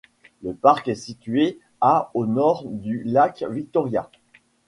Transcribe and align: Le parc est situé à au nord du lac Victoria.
Le 0.41 0.55
parc 0.55 0.87
est 0.87 0.95
situé 0.95 1.59
à 1.79 2.09
au 2.15 2.25
nord 2.25 2.63
du 2.65 3.03
lac 3.03 3.43
Victoria. 3.47 4.09